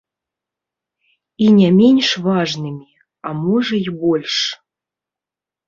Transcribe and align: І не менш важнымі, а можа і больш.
І 1.47 1.49
не 1.59 1.69
менш 1.81 2.07
важнымі, 2.29 2.89
а 3.29 3.37
можа 3.45 3.73
і 3.85 3.89
больш. 4.03 4.35